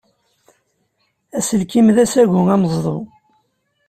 [1.37, 2.97] Aselkim d asagu ameẓdu.